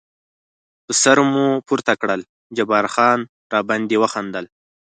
[0.87, 2.21] پر سر مو پورته کړل،
[2.57, 3.19] جبار خان
[3.51, 4.45] را باندې وخندل.